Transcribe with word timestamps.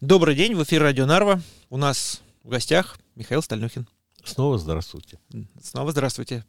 Добрый 0.00 0.34
день, 0.34 0.54
в 0.54 0.62
эфире 0.62 0.84
Радио 0.84 1.04
Нарва. 1.04 1.42
У 1.68 1.76
нас 1.76 2.22
в 2.42 2.48
гостях 2.48 2.96
Михаил 3.16 3.42
Стальнюхин. 3.42 3.86
Снова 4.24 4.56
здравствуйте. 4.56 5.18
Снова 5.62 5.92
здравствуйте. 5.92 6.42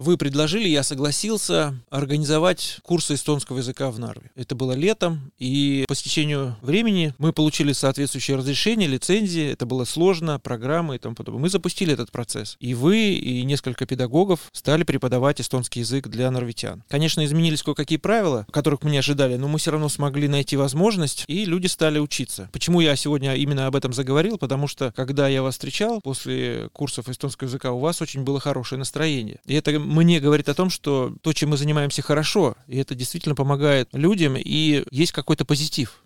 Вы 0.00 0.16
предложили, 0.16 0.66
я 0.66 0.82
согласился 0.82 1.74
организовать 1.90 2.78
курсы 2.82 3.16
эстонского 3.16 3.58
языка 3.58 3.90
в 3.90 3.98
Нарве. 3.98 4.30
Это 4.34 4.54
было 4.54 4.72
летом, 4.72 5.30
и 5.38 5.84
по 5.86 5.94
стечению 5.94 6.56
времени 6.62 7.12
мы 7.18 7.34
получили 7.34 7.74
соответствующее 7.74 8.38
разрешение, 8.38 8.88
лицензии. 8.88 9.50
Это 9.50 9.66
было 9.66 9.84
сложно, 9.84 10.40
программы 10.40 10.96
и 10.96 10.98
тому 10.98 11.14
подобное. 11.14 11.42
Мы 11.42 11.50
запустили 11.50 11.92
этот 11.92 12.10
процесс. 12.12 12.56
И 12.60 12.72
вы, 12.72 13.12
и 13.12 13.42
несколько 13.42 13.84
педагогов 13.84 14.48
стали 14.52 14.84
преподавать 14.84 15.38
эстонский 15.42 15.80
язык 15.80 16.08
для 16.08 16.30
норвитян. 16.30 16.82
Конечно, 16.88 17.22
изменились 17.22 17.62
кое-какие 17.62 17.98
правила, 17.98 18.46
которых 18.50 18.82
мы 18.82 18.90
не 18.90 18.98
ожидали, 18.98 19.36
но 19.36 19.48
мы 19.48 19.58
все 19.58 19.70
равно 19.70 19.90
смогли 19.90 20.28
найти 20.28 20.56
возможность, 20.56 21.24
и 21.26 21.44
люди 21.44 21.66
стали 21.66 21.98
учиться. 21.98 22.48
Почему 22.54 22.80
я 22.80 22.96
сегодня 22.96 23.34
именно 23.34 23.66
об 23.66 23.76
этом 23.76 23.92
заговорил? 23.92 24.38
Потому 24.38 24.66
что, 24.66 24.94
когда 24.96 25.28
я 25.28 25.42
вас 25.42 25.56
встречал 25.56 26.00
после 26.00 26.70
курсов 26.72 27.10
эстонского 27.10 27.48
языка, 27.48 27.72
у 27.72 27.80
вас 27.80 28.00
очень 28.00 28.22
было 28.22 28.40
хорошее 28.40 28.78
настроение. 28.78 29.40
И 29.44 29.52
это 29.52 29.89
мне 29.90 30.20
говорит 30.20 30.48
о 30.48 30.54
том, 30.54 30.70
что 30.70 31.14
то, 31.20 31.32
чем 31.32 31.50
мы 31.50 31.56
занимаемся, 31.56 32.00
хорошо, 32.00 32.56
и 32.68 32.78
это 32.78 32.94
действительно 32.94 33.34
помогает 33.34 33.88
людям, 33.92 34.36
и 34.36 34.84
есть 34.90 35.12
какой-то 35.12 35.44
позитив. 35.44 36.04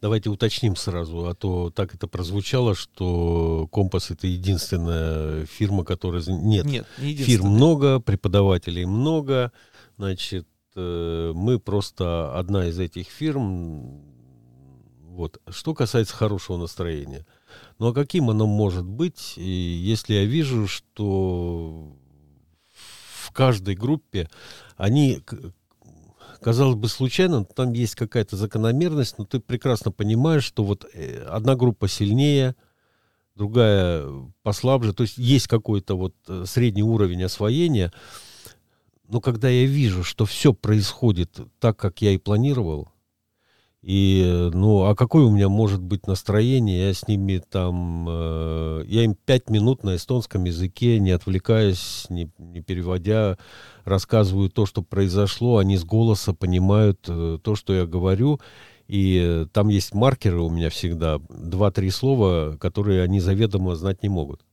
Давайте 0.00 0.30
уточним 0.30 0.76
сразу, 0.76 1.26
а 1.26 1.34
то 1.34 1.70
так 1.70 1.94
это 1.94 2.06
прозвучало, 2.06 2.74
что 2.74 3.68
Компас 3.72 4.10
это 4.10 4.26
единственная 4.28 5.46
фирма, 5.46 5.84
которая... 5.84 6.22
Нет, 6.26 6.66
Нет 6.66 6.86
не 6.98 7.14
фирм 7.14 7.48
много, 7.48 7.98
преподавателей 7.98 8.84
много, 8.84 9.52
значит, 9.96 10.46
э, 10.76 11.32
мы 11.34 11.58
просто 11.58 12.38
одна 12.38 12.68
из 12.68 12.78
этих 12.78 13.08
фирм. 13.08 14.02
Вот. 15.00 15.40
Что 15.48 15.74
касается 15.74 16.14
хорошего 16.14 16.58
настроения. 16.58 17.26
Ну 17.78 17.88
а 17.88 17.94
каким 17.94 18.30
оно 18.30 18.46
может 18.46 18.84
быть, 18.84 19.34
если 19.36 20.14
я 20.14 20.24
вижу, 20.26 20.68
что 20.68 21.96
каждой 23.36 23.74
группе, 23.74 24.30
они, 24.76 25.20
казалось 26.40 26.76
бы, 26.76 26.88
случайно, 26.88 27.44
там 27.44 27.74
есть 27.74 27.94
какая-то 27.94 28.36
закономерность, 28.36 29.18
но 29.18 29.26
ты 29.26 29.40
прекрасно 29.40 29.92
понимаешь, 29.92 30.42
что 30.44 30.64
вот 30.64 30.86
э, 30.94 31.22
одна 31.28 31.54
группа 31.54 31.86
сильнее, 31.86 32.56
другая 33.34 34.08
послабже, 34.42 34.94
то 34.94 35.02
есть 35.02 35.18
есть 35.18 35.48
какой-то 35.48 35.96
вот 35.98 36.14
э, 36.28 36.44
средний 36.46 36.82
уровень 36.82 37.24
освоения, 37.24 37.92
но 39.06 39.20
когда 39.20 39.50
я 39.50 39.66
вижу, 39.66 40.02
что 40.02 40.24
все 40.24 40.54
происходит 40.54 41.38
так, 41.60 41.76
как 41.76 42.00
я 42.00 42.12
и 42.12 42.18
планировал, 42.18 42.88
и, 43.82 44.50
ну, 44.52 44.84
а 44.84 44.96
какое 44.96 45.24
у 45.24 45.30
меня 45.30 45.48
может 45.48 45.80
быть 45.80 46.06
настроение? 46.06 46.88
Я 46.88 46.94
с 46.94 47.06
ними 47.06 47.38
там, 47.38 48.06
э, 48.08 48.84
я 48.86 49.04
им 49.04 49.14
пять 49.14 49.48
минут 49.50 49.84
на 49.84 49.96
эстонском 49.96 50.44
языке, 50.44 50.98
не 50.98 51.12
отвлекаясь, 51.12 52.06
не, 52.08 52.30
не 52.38 52.62
переводя, 52.62 53.38
рассказываю 53.84 54.50
то, 54.50 54.66
что 54.66 54.82
произошло. 54.82 55.58
Они 55.58 55.76
с 55.76 55.84
голоса 55.84 56.32
понимают 56.32 57.00
э, 57.08 57.38
то, 57.42 57.54
что 57.54 57.74
я 57.74 57.86
говорю. 57.86 58.40
И 58.88 59.20
э, 59.22 59.46
там 59.52 59.68
есть 59.68 59.94
маркеры 59.94 60.40
у 60.40 60.50
меня 60.50 60.70
всегда, 60.70 61.20
два-три 61.28 61.90
слова, 61.90 62.56
которые 62.58 63.02
они 63.02 63.20
заведомо 63.20 63.76
знать 63.76 64.02
не 64.02 64.08
могут. 64.08 64.45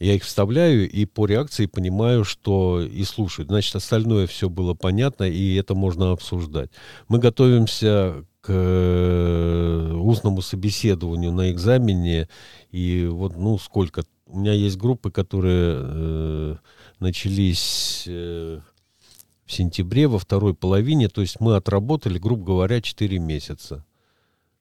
Я 0.00 0.14
их 0.14 0.24
вставляю 0.24 0.90
и 0.90 1.04
по 1.04 1.26
реакции 1.26 1.66
понимаю, 1.66 2.24
что 2.24 2.80
и 2.80 3.04
слушают. 3.04 3.50
Значит, 3.50 3.76
остальное 3.76 4.26
все 4.26 4.48
было 4.48 4.72
понятно, 4.72 5.24
и 5.24 5.54
это 5.56 5.74
можно 5.74 6.12
обсуждать. 6.12 6.70
Мы 7.08 7.18
готовимся 7.18 8.24
к 8.40 8.48
э, 8.48 9.92
устному 9.92 10.40
собеседованию 10.40 11.32
на 11.32 11.52
экзамене, 11.52 12.30
и 12.70 13.06
вот, 13.10 13.36
ну, 13.36 13.58
сколько? 13.58 14.04
У 14.24 14.38
меня 14.38 14.54
есть 14.54 14.78
группы, 14.78 15.10
которые 15.10 15.76
э, 15.78 16.56
начались 16.98 18.04
э, 18.06 18.60
в 19.44 19.52
сентябре, 19.52 20.08
во 20.08 20.18
второй 20.18 20.54
половине, 20.54 21.10
то 21.10 21.20
есть 21.20 21.40
мы 21.40 21.56
отработали, 21.56 22.18
грубо 22.18 22.46
говоря, 22.46 22.80
4 22.80 23.18
месяца 23.18 23.84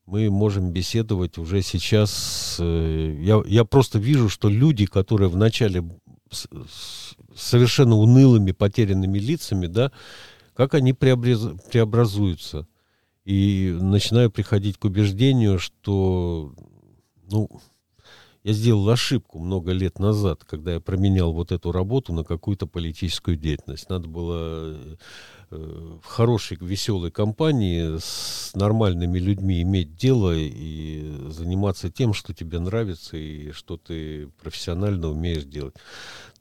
мы 0.09 0.29
можем 0.31 0.71
беседовать 0.71 1.37
уже 1.37 1.61
сейчас. 1.61 2.57
Э, 2.59 3.15
я, 3.21 3.41
я 3.45 3.63
просто 3.63 3.99
вижу, 3.99 4.27
что 4.27 4.49
люди, 4.49 4.85
которые 4.87 5.29
вначале 5.29 5.83
с, 6.31 6.47
с 6.67 7.15
совершенно 7.35 7.95
унылыми, 7.95 8.51
потерянными 8.51 9.19
лицами, 9.19 9.67
да, 9.67 9.91
как 10.55 10.73
они 10.73 10.93
преобраз, 10.93 11.41
преобразуются. 11.71 12.67
И 13.23 13.77
начинаю 13.79 14.31
приходить 14.31 14.77
к 14.77 14.85
убеждению, 14.85 15.59
что 15.59 16.55
ну, 17.29 17.47
я 18.44 18.53
сделал 18.53 18.89
ошибку 18.89 19.39
много 19.39 19.72
лет 19.72 20.00
назад, 20.00 20.44
когда 20.45 20.73
я 20.73 20.79
променял 20.79 21.33
вот 21.33 21.51
эту 21.51 21.72
работу 21.72 22.13
на 22.13 22.23
какую-то 22.23 22.67
политическую 22.67 23.38
деятельность. 23.38 23.89
Надо 23.89 24.07
было 24.07 24.97
Э, 25.51 25.97
в 26.03 26.05
хорошей, 26.05 26.57
веселой 26.61 27.09
компании 27.09 27.97
с 27.97 28.51
нормальными 28.53 29.17
людьми 29.17 29.63
иметь 29.63 29.95
дело 29.95 30.31
и 30.35 31.27
заниматься 31.29 31.89
тем, 31.89 32.13
что 32.13 32.35
тебе 32.35 32.59
нравится 32.59 33.17
и 33.17 33.51
что 33.51 33.77
ты 33.77 34.27
профессионально 34.41 35.09
умеешь 35.09 35.45
делать. 35.45 35.73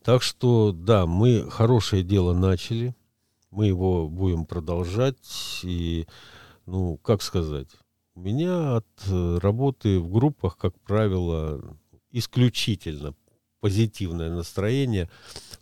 Так 0.02 0.22
что, 0.22 0.72
да, 0.72 1.06
мы 1.06 1.48
хорошее 1.50 2.02
дело 2.02 2.34
начали, 2.34 2.94
мы 3.50 3.68
его 3.68 4.08
будем 4.08 4.44
продолжать. 4.44 5.60
И, 5.62 6.06
ну, 6.66 6.98
как 6.98 7.22
сказать, 7.22 7.68
у 8.14 8.20
меня 8.20 8.76
от 8.76 8.86
э, 9.06 9.38
работы 9.40 9.98
в 10.00 10.10
группах, 10.10 10.58
как 10.58 10.78
правило, 10.80 11.78
исключительно 12.10 13.14
позитивное 13.60 14.30
настроение. 14.30 15.08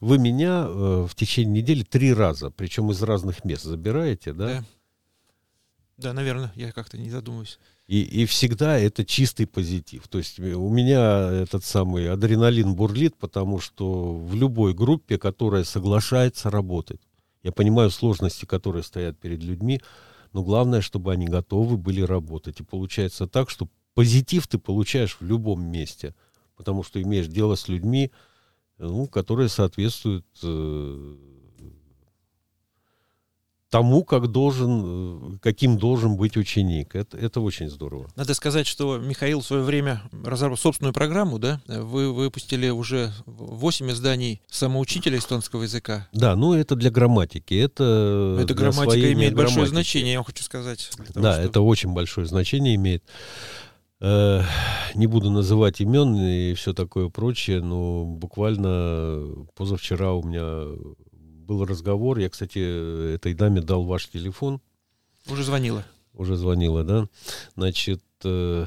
Вы 0.00 0.18
меня 0.18 0.66
э, 0.66 1.06
в 1.08 1.14
течение 1.14 1.62
недели 1.62 1.82
три 1.82 2.12
раза, 2.12 2.50
причем 2.50 2.90
из 2.90 3.02
разных 3.02 3.44
мест 3.44 3.64
забираете, 3.64 4.32
да? 4.32 4.46
Да, 4.46 4.64
да 5.96 6.12
наверное, 6.12 6.52
я 6.54 6.72
как-то 6.72 6.98
не 6.98 7.10
задумываюсь. 7.10 7.58
И, 7.86 8.02
и 8.02 8.26
всегда 8.26 8.78
это 8.78 9.04
чистый 9.04 9.46
позитив. 9.46 10.08
То 10.08 10.18
есть 10.18 10.38
у 10.40 10.68
меня 10.68 11.30
этот 11.30 11.64
самый 11.64 12.10
адреналин 12.10 12.74
бурлит, 12.74 13.16
потому 13.16 13.60
что 13.60 14.14
в 14.14 14.34
любой 14.34 14.74
группе, 14.74 15.18
которая 15.18 15.64
соглашается 15.64 16.50
работать, 16.50 17.00
я 17.42 17.52
понимаю 17.52 17.90
сложности, 17.90 18.44
которые 18.44 18.82
стоят 18.82 19.18
перед 19.18 19.42
людьми, 19.42 19.80
но 20.32 20.42
главное, 20.42 20.80
чтобы 20.80 21.12
они 21.12 21.26
готовы 21.26 21.76
были 21.76 22.02
работать. 22.02 22.60
И 22.60 22.64
получается 22.64 23.26
так, 23.28 23.48
что 23.48 23.68
позитив 23.94 24.48
ты 24.48 24.58
получаешь 24.58 25.16
в 25.18 25.24
любом 25.24 25.64
месте– 25.64 26.14
потому 26.56 26.82
что 26.82 27.00
имеешь 27.00 27.26
дело 27.26 27.54
с 27.54 27.68
людьми, 27.68 28.10
ну, 28.78 29.06
которые 29.06 29.48
соответствуют 29.48 30.26
э, 30.42 31.16
тому, 33.70 34.04
как 34.04 34.28
должен, 34.28 35.34
э, 35.34 35.38
каким 35.42 35.76
должен 35.76 36.16
быть 36.16 36.36
ученик. 36.36 36.94
Это, 36.94 37.16
это 37.18 37.40
очень 37.40 37.68
здорово. 37.68 38.08
Надо 38.16 38.34
сказать, 38.34 38.66
что 38.66 38.98
Михаил 38.98 39.40
в 39.40 39.46
свое 39.46 39.62
время 39.62 40.02
разработал 40.24 40.62
собственную 40.62 40.94
программу, 40.94 41.38
да? 41.38 41.60
Вы 41.66 42.12
выпустили 42.12 42.68
уже 42.68 43.12
8 43.26 43.90
изданий 43.90 44.40
самоучителя 44.48 45.18
эстонского 45.18 45.64
языка. 45.64 46.08
Да, 46.12 46.36
ну 46.36 46.54
это 46.54 46.76
для 46.76 46.90
грамматики. 46.90 47.54
Это 47.54 48.38
эта 48.40 48.54
грамматика 48.54 49.12
имеет 49.12 49.34
грамматики. 49.34 49.58
большое 49.58 49.66
значение, 49.66 50.12
я 50.12 50.18
вам 50.18 50.26
хочу 50.26 50.44
сказать. 50.44 50.90
Того, 51.12 51.22
да, 51.22 51.32
что... 51.34 51.42
это 51.42 51.60
очень 51.60 51.92
большое 51.92 52.26
значение 52.26 52.76
имеет. 52.76 53.04
Э, 54.00 54.42
не 54.94 55.06
буду 55.06 55.30
называть 55.30 55.80
имен 55.80 56.14
и 56.16 56.54
все 56.54 56.74
такое 56.74 57.08
прочее, 57.08 57.62
но 57.62 58.04
буквально 58.04 59.46
позавчера 59.54 60.12
у 60.12 60.22
меня 60.22 60.76
был 61.12 61.64
разговор. 61.64 62.18
Я, 62.18 62.28
кстати, 62.28 63.14
этой 63.14 63.34
даме 63.34 63.62
дал 63.62 63.84
ваш 63.84 64.08
телефон. 64.08 64.60
Уже 65.28 65.44
звонила. 65.44 65.84
Уже 66.12 66.36
звонила, 66.36 66.84
да. 66.84 67.08
Значит, 67.54 68.02
э, 68.24 68.66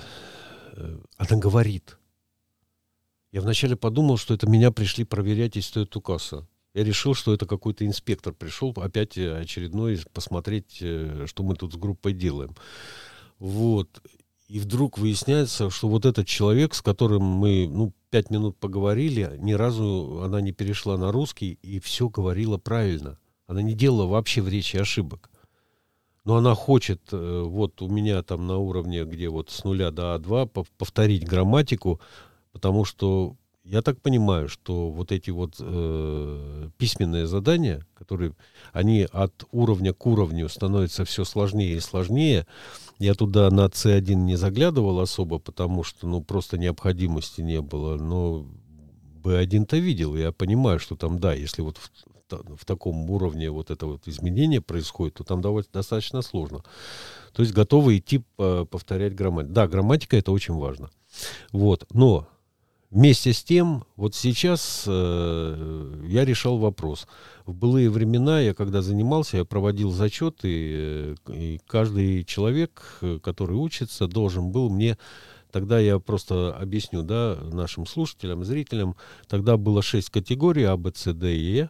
э, 0.73 1.00
она 1.18 1.39
говорит. 1.39 1.98
Я 3.31 3.42
вначале 3.42 3.75
подумал, 3.75 4.18
что 4.18 4.33
это 4.33 4.48
меня 4.48 4.71
пришли 4.71 5.04
проверять 5.04 5.56
из 5.56 5.69
Токаса. 5.69 6.48
Я 6.74 6.83
решил, 6.83 7.13
что 7.13 7.33
это 7.33 7.45
какой-то 7.45 7.86
инспектор 7.86 8.33
пришел 8.33 8.74
опять 8.77 9.18
очередной 9.18 10.00
посмотреть, 10.13 10.77
что 10.77 11.44
мы 11.44 11.56
тут 11.56 11.74
с 11.74 11.77
группой 11.77 12.13
делаем. 12.13 12.56
Вот. 13.38 14.01
И 14.50 14.60
вдруг 14.60 14.98
выясняется, 14.98 15.69
что 15.69 15.88
вот 15.88 16.06
этот 16.06 16.28
человек, 16.28 16.74
с 16.74 16.81
которым 16.81 17.22
мы, 17.22 17.69
ну, 17.69 17.94
пять 18.10 18.31
минут 18.31 18.57
поговорили, 18.57 19.36
ни 19.38 19.54
разу 19.54 20.22
она 20.24 20.42
не 20.42 20.51
перешла 20.51 20.98
на 20.98 21.12
русский 21.12 21.60
и 21.62 21.80
все 21.80 22.10
говорила 22.10 22.57
правильно. 22.57 23.19
Она 23.46 23.62
не 23.62 23.75
делала 23.75 24.07
вообще 24.07 24.42
в 24.42 24.50
речи 24.50 24.75
ошибок. 24.75 25.30
Но 26.25 26.36
она 26.36 26.56
хочет, 26.56 27.00
э, 27.12 27.44
вот 27.46 27.80
у 27.84 27.90
меня 27.90 28.24
там 28.24 28.48
на 28.48 28.57
уровне, 28.57 29.06
где 29.06 29.30
вот 29.30 29.51
с 29.51 29.63
нуля 29.63 29.92
до 29.92 30.16
А2, 30.16 30.66
повторить 30.80 31.28
грамматику, 31.28 32.02
потому 32.52 32.86
что 32.86 33.36
я 33.63 33.84
так 33.84 34.02
понимаю, 34.02 34.50
что 34.50 34.90
вот 34.90 35.12
эти 35.12 35.30
вот 35.30 35.57
э, 35.60 36.69
письменные 36.80 37.28
задания, 37.28 37.86
которые, 37.94 38.34
они 38.74 39.07
от 39.12 39.44
уровня 39.52 39.94
к 39.94 40.07
уровню 40.07 40.50
становятся 40.50 41.06
все 41.06 41.24
сложнее 41.24 41.75
и 41.75 41.80
сложнее. 41.80 42.48
Я 43.00 43.13
туда 43.13 43.50
на 43.50 43.68
C1 43.68 44.13
не 44.13 44.36
заглядывал 44.36 45.00
особо, 45.00 45.40
потому 45.40 45.84
что, 45.84 46.06
ну, 46.06 46.22
просто 46.22 46.57
необходимости 46.57 47.42
не 47.42 47.62
было. 47.62 47.96
Но 47.96 48.46
B1-то 49.24 49.78
видел, 49.78 50.16
я 50.16 50.31
понимаю, 50.31 50.80
что 50.80 50.96
там, 50.96 51.18
да, 51.18 51.34
если 51.34 51.62
вот 51.62 51.78
в, 51.78 52.57
в 52.57 52.66
таком 52.66 53.10
уровне 53.10 53.50
вот 53.50 53.72
это 53.72 53.86
вот 53.86 54.07
изменение 54.07 54.62
происходит, 54.62 55.16
то 55.16 55.24
там 55.24 55.42
довольно, 55.42 55.68
достаточно 55.72 56.22
сложно. 56.22 56.63
То 57.34 57.42
есть 57.42 57.54
готовы 57.54 57.98
идти 57.98 58.24
повторять 58.36 59.16
грамматику. 59.16 59.54
Да, 59.54 59.68
грамматика 59.68 60.18
это 60.18 60.31
очень 60.31 60.56
важно. 60.56 60.90
Вот, 61.52 61.86
но 61.94 62.28
Вместе 62.91 63.33
с 63.33 63.44
тем, 63.44 63.83
вот 63.95 64.15
сейчас 64.15 64.86
э, 64.88 66.06
я 66.07 66.25
решал 66.25 66.57
вопрос. 66.57 67.07
В 67.45 67.53
былые 67.53 67.89
времена, 67.89 68.41
я 68.41 68.56
когда 68.56 68.81
занимался, 68.81 69.38
я 69.38 69.45
проводил 69.45 69.91
зачеты, 69.91 70.50
э, 70.51 71.15
и 71.27 71.59
каждый 71.68 72.24
человек, 72.24 72.97
э, 73.01 73.19
который 73.21 73.57
учится, 73.57 74.07
должен 74.07 74.51
был 74.51 74.69
мне 74.69 74.97
Тогда 75.51 75.80
я 75.80 76.00
просто 76.00 76.56
объясню, 76.56 77.01
да, 77.01 77.38
нашим 77.51 77.86
слушателям, 77.86 78.44
зрителям. 78.44 78.95
Тогда 79.27 79.57
было 79.57 79.81
шесть 79.81 80.12
категорий 80.12 80.63
А, 80.63 80.77
Б, 80.77 80.92
С, 80.94 81.12
Д 81.12 81.35
и 81.35 81.39
Е. 81.39 81.69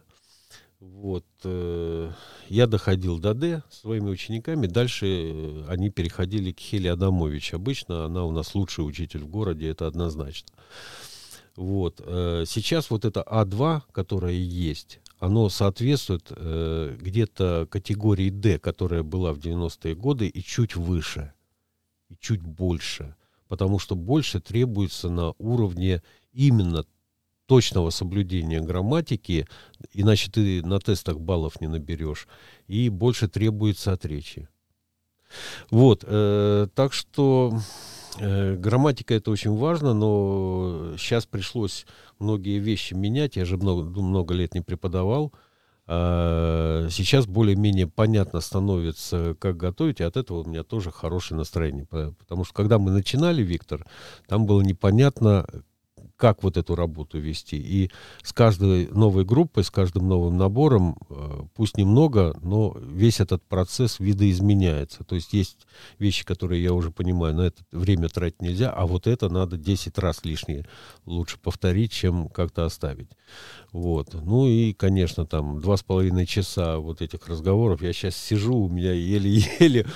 Вот. 0.80 1.24
Э, 1.44 2.10
я 2.48 2.66
доходил 2.66 3.18
до 3.18 3.32
Д 3.32 3.62
своими 3.70 4.10
учениками. 4.10 4.66
Дальше 4.66 5.06
э, 5.06 5.64
они 5.68 5.88
переходили 5.88 6.52
к 6.52 6.60
Хеле 6.60 6.92
Адамович. 6.92 7.54
Обычно 7.54 8.04
она 8.04 8.24
у 8.24 8.32
нас 8.32 8.54
лучший 8.54 8.86
учитель 8.86 9.24
в 9.24 9.28
городе, 9.28 9.68
это 9.68 9.86
однозначно. 9.86 10.48
Вот. 11.56 12.00
Э, 12.04 12.44
сейчас 12.46 12.90
вот 12.90 13.04
это 13.04 13.24
А2, 13.26 13.82
которое 13.92 14.34
есть, 14.34 15.00
оно 15.18 15.48
соответствует 15.48 16.30
э, 16.30 16.96
где-то 16.98 17.66
категории 17.70 18.30
D, 18.30 18.58
которая 18.58 19.02
была 19.02 19.32
в 19.32 19.38
90-е 19.38 19.94
годы, 19.94 20.28
и 20.28 20.42
чуть 20.42 20.76
выше, 20.76 21.32
и 22.08 22.16
чуть 22.18 22.42
больше. 22.42 23.14
Потому 23.48 23.78
что 23.78 23.96
больше 23.96 24.40
требуется 24.40 25.10
на 25.10 25.34
уровне 25.38 26.02
именно 26.32 26.84
точного 27.46 27.90
соблюдения 27.90 28.60
грамматики, 28.60 29.46
иначе 29.92 30.30
ты 30.30 30.64
на 30.64 30.78
тестах 30.78 31.18
баллов 31.18 31.60
не 31.60 31.66
наберешь, 31.66 32.28
и 32.68 32.88
больше 32.88 33.26
требуется 33.26 33.92
от 33.92 34.04
речи. 34.04 34.48
Вот, 35.70 36.04
э, 36.06 36.68
так 36.74 36.92
что 36.92 37.58
грамматика 38.18 39.14
это 39.14 39.30
очень 39.30 39.56
важно, 39.56 39.94
но 39.94 40.94
сейчас 40.98 41.26
пришлось 41.26 41.86
многие 42.18 42.58
вещи 42.58 42.94
менять. 42.94 43.36
Я 43.36 43.44
же 43.44 43.56
много, 43.56 44.00
много 44.00 44.34
лет 44.34 44.54
не 44.54 44.60
преподавал. 44.60 45.32
А 45.92 46.86
сейчас 46.88 47.26
более-менее 47.26 47.88
понятно 47.88 48.40
становится, 48.40 49.34
как 49.40 49.56
готовить, 49.56 49.98
и 49.98 50.04
от 50.04 50.16
этого 50.16 50.42
у 50.42 50.44
меня 50.48 50.62
тоже 50.62 50.92
хорошее 50.92 51.38
настроение. 51.38 51.84
Потому 51.86 52.44
что 52.44 52.54
когда 52.54 52.78
мы 52.78 52.92
начинали, 52.92 53.42
Виктор, 53.42 53.84
там 54.28 54.46
было 54.46 54.60
непонятно, 54.60 55.46
как 56.20 56.42
вот 56.42 56.58
эту 56.58 56.74
работу 56.74 57.18
вести. 57.18 57.56
И 57.56 57.90
с 58.22 58.34
каждой 58.34 58.88
новой 58.88 59.24
группой, 59.24 59.64
с 59.64 59.70
каждым 59.70 60.06
новым 60.06 60.36
набором, 60.36 60.98
э, 61.08 61.42
пусть 61.54 61.78
немного, 61.78 62.38
но 62.42 62.76
весь 62.78 63.20
этот 63.20 63.42
процесс 63.42 63.98
видоизменяется. 63.98 65.02
То 65.04 65.14
есть 65.14 65.32
есть 65.32 65.66
вещи, 65.98 66.26
которые 66.26 66.62
я 66.62 66.74
уже 66.74 66.90
понимаю, 66.90 67.34
на 67.34 67.42
это 67.42 67.62
время 67.72 68.10
тратить 68.10 68.42
нельзя, 68.42 68.70
а 68.70 68.86
вот 68.86 69.06
это 69.06 69.30
надо 69.30 69.56
10 69.56 69.96
раз 69.98 70.22
лишнее 70.24 70.66
лучше 71.06 71.38
повторить, 71.38 71.92
чем 71.92 72.28
как-то 72.28 72.66
оставить. 72.66 73.08
Вот. 73.72 74.12
Ну 74.12 74.48
и, 74.48 74.72
конечно, 74.72 75.24
там 75.26 75.60
два 75.60 75.76
с 75.76 75.82
половиной 75.82 76.26
часа 76.26 76.78
вот 76.78 77.00
этих 77.00 77.28
разговоров. 77.28 77.82
Я 77.82 77.92
сейчас 77.92 78.16
сижу, 78.16 78.56
у 78.56 78.68
меня 78.68 78.92
еле-еле 78.92 79.86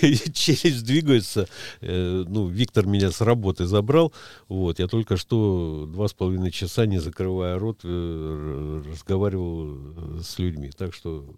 челюсть 0.32 0.84
двигается. 0.84 1.48
Э, 1.80 2.24
ну, 2.26 2.46
Виктор 2.46 2.86
меня 2.86 3.10
с 3.10 3.20
работы 3.20 3.66
забрал. 3.66 4.12
Вот. 4.48 4.78
Я 4.78 4.86
только 4.86 5.16
что 5.16 5.57
два 5.86 6.08
с 6.08 6.12
половиной 6.12 6.50
часа, 6.50 6.86
не 6.86 6.98
закрывая 6.98 7.58
рот, 7.58 7.80
э, 7.84 8.82
разговаривал 8.86 10.18
э, 10.18 10.20
с 10.22 10.38
людьми. 10.38 10.70
Так 10.70 10.94
что 10.94 11.34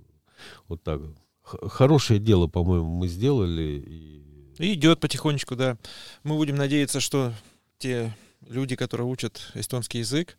вот 0.68 0.82
так. 0.82 1.00
Хорошее 1.42 2.20
дело, 2.20 2.46
по-моему, 2.46 2.88
мы 2.88 3.08
сделали. 3.08 3.82
И... 3.86 4.74
Идет 4.74 5.00
потихонечку, 5.00 5.56
да. 5.56 5.78
Мы 6.22 6.36
будем 6.36 6.56
надеяться, 6.56 7.00
что 7.00 7.32
те 7.78 8.14
люди, 8.48 8.76
которые 8.76 9.06
учат 9.06 9.50
эстонский 9.54 9.98
язык, 9.98 10.36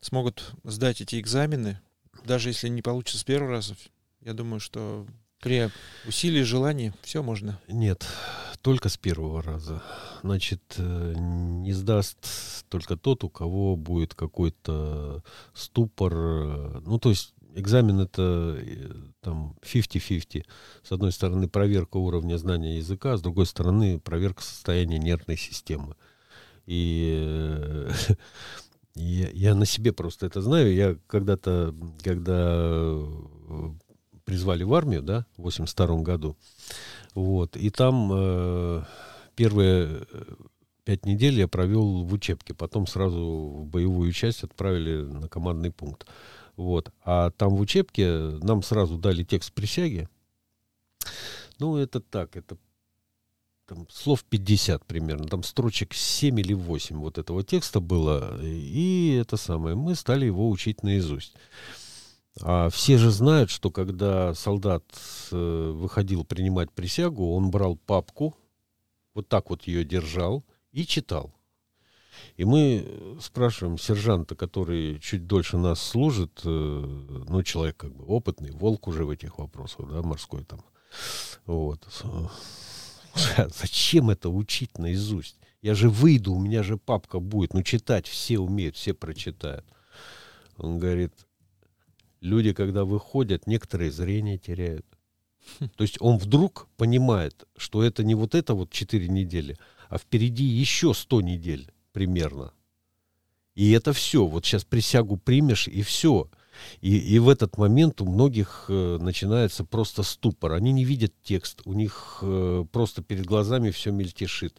смогут 0.00 0.52
сдать 0.64 1.00
эти 1.00 1.20
экзамены, 1.20 1.80
даже 2.24 2.48
если 2.50 2.68
не 2.68 2.82
получится 2.82 3.18
с 3.18 3.24
первого 3.24 3.52
раза. 3.52 3.76
Я 4.20 4.32
думаю, 4.34 4.60
что 4.60 5.06
при 5.40 5.70
усилии, 6.06 6.42
желании 6.42 6.92
все 7.02 7.22
можно. 7.22 7.60
Нет, 7.68 8.06
только 8.62 8.88
с 8.88 8.96
первого 8.96 9.42
раза. 9.42 9.82
Значит, 10.22 10.62
э, 10.76 11.14
не 11.16 11.72
сдаст 11.72 12.66
только 12.68 12.96
тот, 12.96 13.24
у 13.24 13.30
кого 13.30 13.76
будет 13.76 14.14
какой-то 14.14 15.22
ступор. 15.54 16.14
Ну, 16.82 16.98
то 16.98 17.10
есть 17.10 17.34
экзамен 17.54 18.00
это 18.00 18.56
э, 18.58 18.90
там 19.20 19.56
50-50. 19.62 20.44
С 20.82 20.92
одной 20.92 21.12
стороны 21.12 21.48
проверка 21.48 21.96
уровня 21.96 22.36
знания 22.38 22.78
языка, 22.78 23.16
с 23.16 23.22
другой 23.22 23.46
стороны 23.46 24.00
проверка 24.00 24.42
состояния 24.42 24.98
нервной 24.98 25.36
системы. 25.36 25.96
И 26.66 27.18
э, 27.24 27.90
Я, 28.98 29.28
я 29.30 29.54
на 29.54 29.64
себе 29.64 29.92
просто 29.92 30.26
это 30.26 30.42
знаю. 30.42 30.74
Я 30.74 30.96
когда-то, 31.06 31.72
когда 32.02 32.58
э, 32.60 33.06
призвали 34.28 34.62
в 34.62 34.74
армию, 34.74 35.00
да, 35.00 35.24
в 35.38 35.44
82 35.44 36.02
году, 36.02 36.36
вот, 37.14 37.56
и 37.56 37.70
там 37.70 38.10
э, 38.12 38.82
первые 39.34 40.04
э, 40.12 40.34
пять 40.84 41.06
недель 41.06 41.38
я 41.38 41.48
провел 41.48 42.04
в 42.04 42.12
учебке, 42.12 42.52
потом 42.52 42.86
сразу 42.86 43.18
в 43.18 43.64
боевую 43.64 44.12
часть 44.12 44.44
отправили 44.44 45.00
на 45.00 45.30
командный 45.30 45.70
пункт. 45.70 46.06
Вот. 46.56 46.92
А 47.04 47.30
там 47.30 47.56
в 47.56 47.60
учебке 47.60 48.10
нам 48.42 48.62
сразу 48.62 48.98
дали 48.98 49.24
текст 49.24 49.54
присяги. 49.54 50.08
Ну, 51.58 51.76
это 51.76 52.00
так, 52.00 52.36
это 52.36 52.58
там, 53.66 53.86
слов 53.88 54.24
50 54.24 54.84
примерно, 54.84 55.26
там 55.26 55.42
строчек 55.42 55.94
7 55.94 56.38
или 56.38 56.52
8 56.52 56.98
вот 56.98 57.16
этого 57.16 57.42
текста 57.42 57.80
было, 57.80 58.38
и 58.42 59.18
это 59.20 59.38
самое, 59.38 59.74
мы 59.74 59.94
стали 59.94 60.26
его 60.26 60.50
учить 60.50 60.82
наизусть. 60.82 61.34
А 62.42 62.68
все 62.70 62.98
же 62.98 63.10
знают, 63.10 63.50
что 63.50 63.70
когда 63.70 64.34
солдат 64.34 64.84
э, 65.32 65.72
выходил 65.74 66.24
принимать 66.24 66.70
присягу, 66.70 67.34
он 67.34 67.50
брал 67.50 67.76
папку, 67.76 68.36
вот 69.14 69.28
так 69.28 69.50
вот 69.50 69.64
ее 69.66 69.84
держал 69.84 70.44
и 70.72 70.86
читал. 70.86 71.34
И 72.36 72.44
мы 72.44 73.18
спрашиваем 73.20 73.78
сержанта, 73.78 74.34
который 74.34 74.98
чуть 75.00 75.26
дольше 75.26 75.56
нас 75.56 75.80
служит, 75.80 76.40
э, 76.44 76.48
ну, 76.48 77.42
человек 77.42 77.76
как 77.76 77.94
бы 77.94 78.04
опытный, 78.04 78.52
волк 78.52 78.88
уже 78.88 79.04
в 79.04 79.10
этих 79.10 79.38
вопросах, 79.38 79.88
да, 79.90 80.02
морской 80.02 80.44
там, 80.44 80.64
вот, 81.46 81.86
Зачем 83.60 84.10
это 84.10 84.28
учить 84.28 84.78
наизусть? 84.78 85.36
Я 85.60 85.74
же 85.74 85.90
выйду, 85.90 86.34
у 86.34 86.40
меня 86.40 86.62
же 86.62 86.76
папка 86.76 87.18
будет. 87.18 87.52
Ну, 87.52 87.62
читать 87.62 88.06
все 88.06 88.38
умеют, 88.38 88.76
все 88.76 88.94
прочитают. 88.94 89.64
Он 90.56 90.78
говорит, 90.78 91.12
люди, 92.20 92.52
когда 92.52 92.84
выходят, 92.84 93.46
некоторые 93.46 93.90
зрение 93.90 94.38
теряют. 94.38 94.86
То 95.76 95.82
есть 95.82 95.96
он 96.00 96.18
вдруг 96.18 96.68
понимает, 96.76 97.46
что 97.56 97.82
это 97.82 98.04
не 98.04 98.14
вот 98.14 98.34
это 98.34 98.54
вот 98.54 98.70
4 98.70 99.08
недели, 99.08 99.56
а 99.88 99.98
впереди 99.98 100.44
еще 100.44 100.94
100 100.94 101.20
недель 101.22 101.72
примерно. 101.92 102.52
И 103.54 103.72
это 103.72 103.92
все. 103.92 104.24
Вот 104.24 104.44
сейчас 104.44 104.64
присягу 104.64 105.16
примешь, 105.16 105.66
и 105.66 105.82
все. 105.82 106.28
И, 106.80 106.96
и 106.96 107.18
в 107.18 107.28
этот 107.28 107.56
момент 107.56 108.00
у 108.00 108.06
многих 108.06 108.66
э, 108.68 108.98
начинается 109.00 109.64
просто 109.64 110.02
ступор. 110.02 110.52
Они 110.52 110.72
не 110.72 110.84
видят 110.84 111.12
текст, 111.22 111.62
у 111.64 111.72
них 111.72 112.18
э, 112.22 112.64
просто 112.70 113.02
перед 113.02 113.26
глазами 113.26 113.70
все 113.70 113.90
мельтешит. 113.90 114.54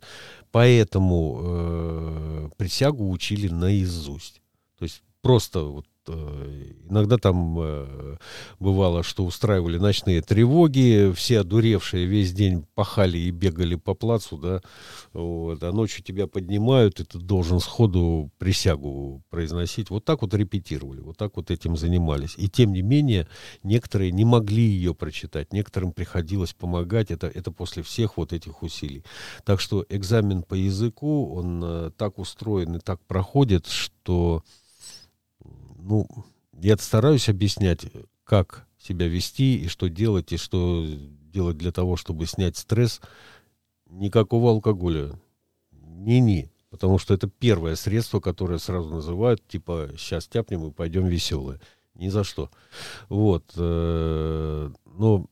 Поэтому 0.51 1.39
э, 1.41 2.49
присягу 2.57 3.09
учили 3.09 3.47
наизусть. 3.47 4.41
То 4.77 4.83
есть 4.83 5.01
просто 5.21 5.61
вот 5.61 5.87
э, 6.07 6.73
иногда 6.89 7.17
там 7.17 7.57
э, 7.59 8.17
бывало, 8.59 9.03
что 9.03 9.25
устраивали 9.25 9.77
ночные 9.77 10.21
тревоги, 10.21 11.11
все 11.15 11.39
одуревшие 11.39 12.05
весь 12.05 12.33
день 12.33 12.65
пахали 12.75 13.17
и 13.17 13.31
бегали 13.31 13.75
по 13.75 13.93
плацу, 13.93 14.37
да, 14.37 14.61
вот, 15.13 15.63
а 15.63 15.71
ночью 15.71 16.03
тебя 16.03 16.27
поднимают, 16.27 16.99
и 16.99 17.03
ты 17.03 17.19
должен 17.19 17.59
сходу 17.59 18.31
присягу 18.37 19.23
произносить. 19.29 19.89
Вот 19.89 20.05
так 20.05 20.21
вот 20.21 20.33
репетировали, 20.33 21.01
вот 21.01 21.17
так 21.17 21.35
вот 21.35 21.51
этим 21.51 21.77
занимались. 21.77 22.35
И 22.37 22.49
тем 22.49 22.73
не 22.73 22.81
менее, 22.81 23.27
некоторые 23.63 24.11
не 24.11 24.25
могли 24.25 24.63
ее 24.63 24.93
прочитать, 24.93 25.53
некоторым 25.53 25.91
приходилось 25.91 26.53
помогать, 26.53 27.11
это, 27.11 27.27
это 27.27 27.51
после 27.51 27.83
всех 27.83 28.17
вот 28.17 28.33
этих 28.33 28.63
усилий. 28.63 29.03
Так 29.45 29.59
что 29.59 29.85
экзамен 29.89 30.43
по 30.43 30.55
языку, 30.55 31.33
он 31.33 31.61
э, 31.63 31.91
так 31.97 32.17
устроен 32.19 32.75
и 32.75 32.79
так 32.79 32.99
проходит, 33.05 33.67
что 33.67 34.43
ну, 35.81 36.07
я 36.61 36.77
стараюсь 36.77 37.29
объяснять, 37.29 37.85
как 38.23 38.67
себя 38.77 39.07
вести 39.07 39.57
и 39.57 39.67
что 39.67 39.89
делать, 39.89 40.31
и 40.31 40.37
что 40.37 40.85
делать 41.31 41.57
для 41.57 41.71
того, 41.71 41.95
чтобы 41.95 42.25
снять 42.25 42.57
стресс. 42.57 43.01
Никакого 43.87 44.51
алкоголя. 44.51 45.19
Ни-ни. 45.71 46.51
Потому 46.69 46.99
что 46.99 47.13
это 47.13 47.27
первое 47.27 47.75
средство, 47.75 48.19
которое 48.19 48.59
сразу 48.59 48.89
называют, 48.89 49.45
типа, 49.47 49.89
сейчас 49.97 50.27
тяпнем 50.27 50.67
и 50.67 50.71
пойдем 50.71 51.07
веселые. 51.07 51.59
Ни 51.95 52.09
за 52.09 52.23
что. 52.23 52.51
Вот. 53.09 53.51
Э, 53.55 54.71
но 54.85 55.25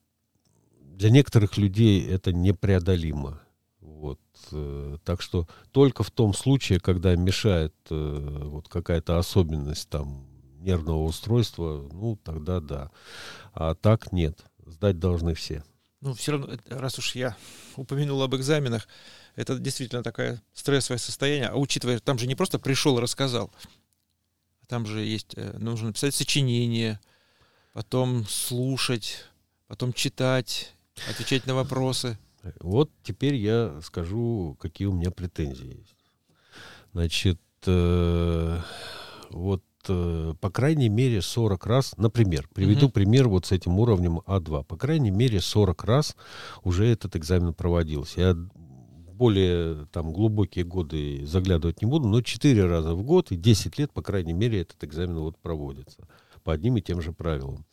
для 0.82 1.12
некоторых 1.12 1.58
людей 1.58 2.06
это 2.06 2.34
непреодолимо. 2.34 3.40
Вот. 3.80 4.20
Э, 4.52 4.98
так 5.06 5.22
что 5.22 5.48
только 5.72 6.04
в 6.04 6.10
том 6.10 6.34
случае, 6.34 6.80
когда 6.80 7.16
мешает 7.16 7.74
э, 7.92 8.42
вот 8.46 8.68
какая-то 8.68 9.20
особенность 9.20 9.90
там 9.90 10.27
нервного 10.60 11.04
устройства, 11.04 11.88
ну, 11.92 12.18
тогда 12.24 12.60
да. 12.60 12.92
А 13.54 13.76
так 13.76 14.12
нет. 14.12 14.46
Сдать 14.66 15.00
должны 15.00 15.34
все. 15.34 15.64
Ну, 16.02 16.14
все 16.14 16.34
равно, 16.34 16.58
раз 16.70 17.00
уж 17.00 17.16
я 17.16 17.36
упомянул 17.76 18.22
об 18.22 18.36
экзаменах, 18.36 18.88
это 19.36 19.58
действительно 19.58 20.04
такое 20.04 20.42
стрессовое 20.54 21.00
состояние. 21.00 21.50
А 21.50 21.56
учитывая, 21.56 22.00
там 22.00 22.20
же 22.20 22.28
не 22.28 22.36
просто 22.36 22.60
пришел 22.60 22.98
и 22.98 23.02
рассказал. 23.02 23.52
Там 24.68 24.86
же 24.86 25.02
есть, 25.02 25.34
э, 25.36 25.58
нужно 25.58 25.88
написать 25.88 26.14
сочинение, 26.14 27.00
потом 27.74 28.26
слушать, 28.28 29.26
потом 29.68 29.94
читать, 29.94 30.74
отвечать 31.10 31.46
на 31.46 31.56
вопросы. 31.56 32.18
Вот 32.60 32.92
теперь 33.04 33.36
я 33.36 33.80
скажу, 33.82 34.58
какие 34.60 34.88
у 34.88 34.94
меня 34.94 35.12
претензии 35.12 35.80
есть. 35.80 35.96
Значит, 36.94 37.40
э, 37.66 38.62
вот 39.30 39.64
Э, 39.77 39.77
по 39.88 40.50
крайней 40.50 40.90
мере 40.90 41.22
40 41.22 41.66
раз, 41.66 41.94
например, 41.98 42.48
приведу 42.54 42.88
угу. 42.88 42.94
пример 42.94 43.28
вот 43.28 43.46
с 43.46 43.52
этим 43.52 43.80
уровнем 43.80 44.20
А2, 44.26 44.64
по 44.64 44.78
крайней 44.78 45.12
мере 45.12 45.40
40 45.40 45.84
раз 45.84 46.16
уже 46.64 46.86
этот 46.86 47.16
экзамен 47.16 47.54
проводился. 47.54 48.22
Я 48.22 48.38
более 49.18 49.88
там 49.92 50.14
глубокие 50.14 50.64
годы 50.64 51.26
заглядывать 51.26 51.82
не 51.82 51.88
буду, 51.88 52.08
но 52.08 52.22
4 52.22 52.66
раза 52.66 52.94
в 52.94 53.04
год 53.04 53.32
и 53.32 53.36
10 53.36 53.78
лет, 53.80 53.92
по 53.92 54.02
крайней 54.02 54.34
мере, 54.34 54.62
этот 54.62 54.84
экзамен 54.84 55.20
вот 55.20 55.38
проводится 55.38 56.08
по 56.44 56.54
одним 56.54 56.78
и 56.78 56.82
тем 56.82 57.02
же 57.02 57.12
правилам. 57.12 57.66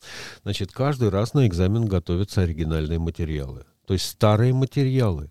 Значит, 0.43 0.73
каждый 0.73 1.09
раз 1.09 1.33
на 1.33 1.47
экзамен 1.47 1.85
готовятся 1.85 2.41
оригинальные 2.41 2.99
материалы, 2.99 3.67
то 3.87 3.95
есть 3.95 4.07
старые 4.07 4.53
материалы. 4.53 5.31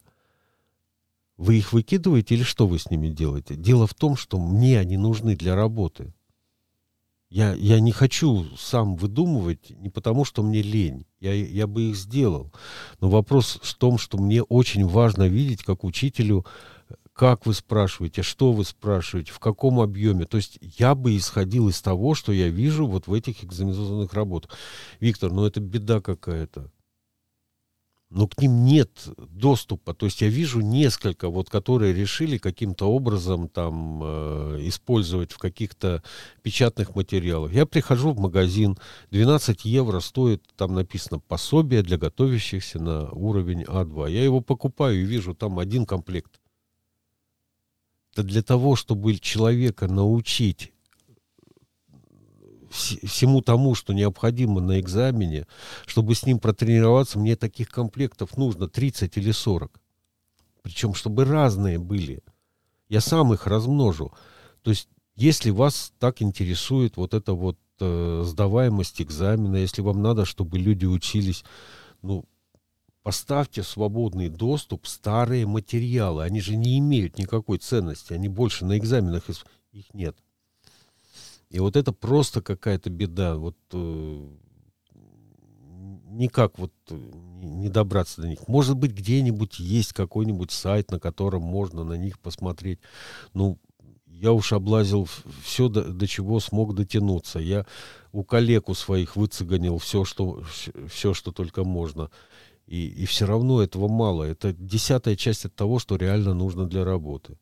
Вы 1.36 1.58
их 1.58 1.74
выкидываете 1.74 2.36
или 2.36 2.44
что 2.44 2.68
вы 2.68 2.80
с 2.80 2.90
ними 2.90 3.10
делаете? 3.10 3.56
Дело 3.56 3.86
в 3.86 3.96
том, 3.96 4.16
что 4.16 4.38
мне 4.38 4.80
они 4.80 4.96
нужны 4.96 5.36
для 5.36 5.56
работы. 5.56 6.14
Я, 7.34 7.54
я 7.56 7.80
не 7.80 7.92
хочу 7.92 8.46
сам 8.56 8.96
выдумывать, 8.96 9.72
не 9.80 9.90
потому 9.90 10.24
что 10.24 10.44
мне 10.44 10.62
лень. 10.62 11.08
Я, 11.20 11.34
я 11.34 11.66
бы 11.66 11.90
их 11.90 11.96
сделал. 11.96 12.54
Но 13.02 13.10
вопрос 13.10 13.60
в 13.64 13.74
том, 13.74 13.98
что 13.98 14.20
мне 14.20 14.44
очень 14.44 14.86
важно 14.86 15.28
видеть, 15.28 15.64
как 15.64 15.84
учителю, 15.84 16.46
как 17.12 17.48
вы 17.48 17.56
спрашиваете, 17.56 18.22
что 18.22 18.52
вы 18.52 18.64
спрашиваете, 18.64 19.32
в 19.32 19.40
каком 19.40 19.80
объеме. 19.80 20.26
То 20.26 20.38
есть 20.38 20.60
я 20.78 20.94
бы 20.94 21.18
исходил 21.18 21.70
из 21.70 21.82
того, 21.82 22.14
что 22.14 22.32
я 22.32 22.50
вижу 22.50 22.86
вот 22.86 23.08
в 23.08 23.14
этих 23.14 23.44
экзаменационных 23.44 24.14
работах. 24.14 24.52
Виктор, 25.00 25.32
ну 25.32 25.44
это 25.44 25.60
беда 25.60 26.02
какая-то 26.02 26.70
но 28.14 28.28
к 28.28 28.40
ним 28.40 28.64
нет 28.64 29.08
доступа. 29.18 29.96
То 29.96 30.06
есть 30.06 30.22
я 30.22 30.28
вижу 30.28 30.62
несколько, 30.62 31.30
вот, 31.30 31.50
которые 31.50 31.94
решили 31.94 32.38
каким-то 32.38 32.86
образом 32.86 33.50
там 33.50 34.02
э, 34.04 34.60
использовать 34.68 35.32
в 35.32 35.40
каких-то 35.40 36.04
печатных 36.44 36.96
материалах. 36.96 37.52
Я 37.52 37.66
прихожу 37.66 38.12
в 38.12 38.20
магазин, 38.20 38.78
12 39.10 39.66
евро 39.66 40.00
стоит, 40.00 40.44
там 40.56 40.76
написано 40.76 41.20
пособие 41.20 41.82
для 41.82 41.98
готовящихся 41.98 42.80
на 42.80 43.10
уровень 43.12 43.64
А2. 43.64 44.12
Я 44.12 44.24
его 44.24 44.42
покупаю 44.42 45.02
и 45.02 45.06
вижу 45.06 45.34
там 45.34 45.58
один 45.58 45.88
комплект. 45.88 46.40
Это 48.12 48.22
для 48.22 48.44
того, 48.44 48.76
чтобы 48.76 49.16
человека 49.16 49.88
научить 49.88 50.73
всему 52.74 53.42
тому, 53.42 53.76
что 53.76 53.94
необходимо 53.94 54.60
на 54.62 54.80
экзамене, 54.80 55.46
чтобы 55.86 56.16
с 56.16 56.26
ним 56.26 56.40
протренироваться, 56.40 57.20
мне 57.20 57.36
таких 57.36 57.70
комплектов 57.70 58.36
нужно 58.38 58.68
30 58.68 59.18
или 59.18 59.32
40. 59.32 59.80
Причем, 60.64 60.94
чтобы 60.94 61.26
разные 61.26 61.78
были. 61.78 62.24
Я 62.90 63.02
сам 63.02 63.34
их 63.34 63.48
размножу. 63.48 64.12
То 64.62 64.72
есть, 64.72 64.88
если 65.16 65.52
вас 65.52 65.94
так 66.00 66.22
интересует 66.22 66.98
вот 66.98 67.14
эта 67.14 67.34
вот 67.34 67.58
э, 67.80 68.24
сдаваемость 68.26 69.02
экзамена, 69.02 69.58
если 69.58 69.82
вам 69.82 70.02
надо, 70.02 70.26
чтобы 70.26 70.58
люди 70.58 70.86
учились, 70.86 71.44
ну, 72.02 72.26
поставьте 73.04 73.62
в 73.62 73.68
свободный 73.68 74.30
доступ 74.30 74.88
старые 74.88 75.46
материалы. 75.46 76.24
Они 76.24 76.42
же 76.42 76.56
не 76.56 76.80
имеют 76.80 77.18
никакой 77.18 77.58
ценности. 77.58 78.14
Они 78.14 78.30
больше 78.30 78.66
на 78.66 78.78
экзаменах 78.78 79.30
их 79.30 79.94
нет. 79.94 80.18
И 81.54 81.60
вот 81.60 81.76
это 81.76 81.94
просто 81.94 82.42
какая-то 82.42 82.90
беда. 82.90 83.36
Вот 83.36 83.56
э, 83.74 84.28
никак 86.10 86.58
вот 86.58 86.74
э, 86.90 87.12
не 87.44 87.70
добраться 87.70 88.24
до 88.24 88.28
них. 88.28 88.48
Может 88.48 88.76
быть, 88.76 88.92
где-нибудь 88.92 89.60
есть 89.60 89.94
какой-нибудь 89.94 90.50
сайт, 90.50 90.90
на 90.90 91.00
котором 91.00 91.44
можно 91.44 91.84
на 91.84 91.94
них 91.94 92.20
посмотреть. 92.20 92.80
Ну, 93.36 93.60
я 94.08 94.34
уж 94.34 94.52
облазил 94.52 95.08
все, 95.44 95.70
до, 95.70 95.84
до 95.84 96.08
чего 96.08 96.40
смог 96.40 96.74
дотянуться. 96.74 97.38
Я 97.38 97.68
у 98.12 98.24
коллег 98.24 98.68
у 98.68 98.74
своих 98.74 99.16
выцеганил 99.16 99.78
все, 99.78 100.06
что, 100.06 100.42
все, 100.90 101.14
что 101.14 101.32
только 101.32 101.64
можно. 101.64 102.10
И, 102.66 102.88
и 102.88 103.06
все 103.06 103.28
равно 103.28 103.62
этого 103.62 103.88
мало. 103.88 104.24
Это 104.24 104.54
десятая 104.54 105.16
часть 105.16 105.46
от 105.46 105.54
того, 105.54 105.78
что 105.78 105.98
реально 105.98 106.34
нужно 106.34 106.66
для 106.66 106.84
работы. 106.84 107.38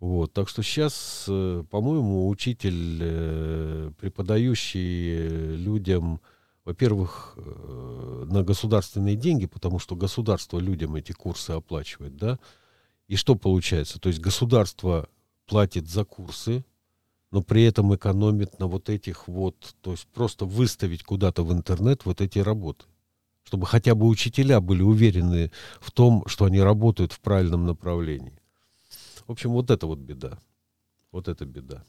Вот, 0.00 0.32
так 0.32 0.48
что 0.48 0.62
сейчас, 0.62 1.24
э, 1.28 1.64
по-моему, 1.70 2.28
учитель, 2.28 2.98
э, 3.00 3.90
преподающий 3.98 5.56
людям, 5.56 6.20
во-первых, 6.64 7.34
э, 7.36 8.26
на 8.30 8.44
государственные 8.44 9.16
деньги, 9.16 9.46
потому 9.46 9.80
что 9.80 9.96
государство 9.96 10.60
людям 10.60 10.94
эти 10.94 11.10
курсы 11.10 11.50
оплачивает, 11.50 12.16
да, 12.16 12.38
и 13.08 13.16
что 13.16 13.34
получается? 13.34 13.98
То 13.98 14.08
есть 14.08 14.20
государство 14.20 15.08
платит 15.46 15.88
за 15.88 16.04
курсы, 16.04 16.64
но 17.32 17.42
при 17.42 17.64
этом 17.64 17.92
экономит 17.94 18.60
на 18.60 18.68
вот 18.68 18.88
этих 18.90 19.26
вот, 19.26 19.74
то 19.80 19.92
есть 19.92 20.06
просто 20.06 20.44
выставить 20.44 21.02
куда-то 21.02 21.42
в 21.42 21.52
интернет 21.52 22.04
вот 22.04 22.20
эти 22.20 22.38
работы, 22.38 22.84
чтобы 23.42 23.66
хотя 23.66 23.96
бы 23.96 24.06
учителя 24.06 24.60
были 24.60 24.82
уверены 24.82 25.50
в 25.80 25.90
том, 25.90 26.22
что 26.26 26.44
они 26.44 26.60
работают 26.60 27.12
в 27.12 27.20
правильном 27.20 27.66
направлении. 27.66 28.37
В 29.28 29.32
общем, 29.32 29.50
вот 29.50 29.70
это 29.70 29.86
вот 29.86 29.98
беда. 29.98 30.38
Вот 31.12 31.28
это 31.28 31.44
беда. 31.44 31.84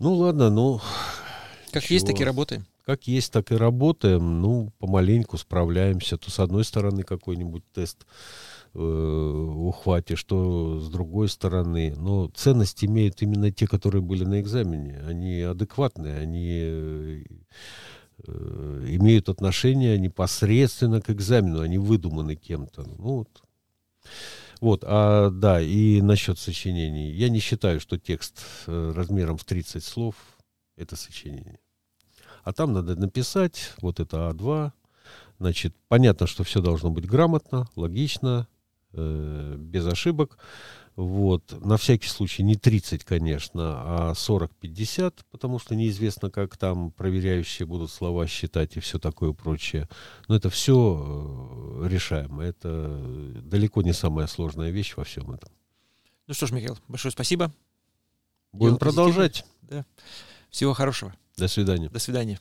Ну 0.00 0.14
ладно, 0.14 0.50
ну... 0.50 0.80
Как 1.70 1.84
чего? 1.84 1.94
есть, 1.94 2.06
так 2.06 2.20
и 2.20 2.24
работаем. 2.24 2.66
Как 2.84 3.06
есть, 3.06 3.32
так 3.32 3.52
и 3.52 3.56
работаем. 3.56 4.40
Ну, 4.40 4.72
помаленьку 4.78 5.38
справляемся. 5.38 6.18
То 6.18 6.30
с 6.30 6.40
одной 6.40 6.64
стороны 6.64 7.04
какой-нибудь 7.04 7.62
тест 7.72 8.04
э, 8.74 8.78
ухватишь, 8.78 10.18
что 10.18 10.80
с 10.80 10.90
другой 10.90 11.28
стороны. 11.28 11.94
Но 11.96 12.28
ценность 12.34 12.84
имеют 12.84 13.22
именно 13.22 13.52
те, 13.52 13.68
которые 13.68 14.02
были 14.02 14.24
на 14.24 14.40
экзамене. 14.40 15.04
Они 15.06 15.40
адекватные, 15.40 16.18
они 16.18 16.48
э, 16.50 17.22
имеют 18.26 19.28
отношение 19.28 19.98
непосредственно 20.00 21.00
к 21.00 21.10
экзамену, 21.10 21.60
они 21.60 21.78
выдуманы 21.78 22.34
кем-то. 22.34 22.82
Ну 22.82 22.96
вот. 22.96 23.28
Вот, 24.60 24.84
а, 24.86 25.30
да, 25.30 25.60
и 25.60 26.00
насчет 26.00 26.38
сочинений. 26.38 27.10
Я 27.10 27.28
не 27.28 27.40
считаю, 27.40 27.80
что 27.80 27.98
текст 27.98 28.40
э, 28.66 28.92
размером 28.94 29.36
в 29.36 29.44
30 29.44 29.84
слов— 29.84 30.14
это 30.76 30.96
сочинение. 30.96 31.58
А 32.42 32.52
там 32.52 32.72
надо 32.72 32.96
написать, 32.96 33.74
вот 33.82 34.00
это 34.00 34.30
А2, 34.30 34.72
значит, 35.38 35.74
понятно, 35.88 36.26
что 36.26 36.44
все 36.44 36.62
должно 36.62 36.90
быть 36.90 37.06
грамотно, 37.06 37.68
логично, 37.76 38.48
э, 38.92 39.56
без 39.58 39.86
ошибок. 39.86 40.38
Вот. 40.96 41.62
На 41.62 41.76
всякий 41.76 42.08
случай 42.08 42.42
не 42.42 42.56
30, 42.56 43.04
конечно, 43.04 44.10
а 44.10 44.12
40-50, 44.14 45.12
потому 45.30 45.58
что 45.58 45.76
неизвестно, 45.76 46.30
как 46.30 46.56
там 46.56 46.90
проверяющие 46.90 47.66
будут 47.66 47.90
слова 47.90 48.26
считать 48.26 48.78
и 48.78 48.80
все 48.80 48.98
такое 48.98 49.32
прочее. 49.32 49.88
Но 50.26 50.36
это 50.36 50.48
все 50.48 51.82
э, 51.82 51.88
решаемо. 51.88 52.42
Это 52.42 52.88
далеко 53.42 53.82
не 53.82 53.92
самая 53.92 54.26
сложная 54.26 54.70
вещь 54.70 54.94
во 54.96 55.04
всем 55.04 55.30
этом. 55.30 55.50
Ну 56.26 56.34
что 56.34 56.46
ж, 56.46 56.52
Михаил, 56.52 56.78
большое 56.88 57.12
спасибо. 57.12 57.52
Будем 58.52 58.78
продолжать. 58.78 59.44
Да. 59.60 59.84
Всего 60.48 60.72
хорошего. 60.72 61.14
До 61.36 61.46
свидания. 61.46 61.90
До 61.90 61.98
свидания. 61.98 62.40